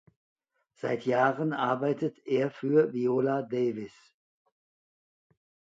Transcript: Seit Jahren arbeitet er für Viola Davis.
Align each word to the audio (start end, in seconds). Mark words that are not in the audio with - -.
Seit 0.73 1.05
Jahren 1.05 1.53
arbeitet 1.53 2.25
er 2.25 2.49
für 2.49 2.91
Viola 2.91 3.43
Davis. 3.43 4.15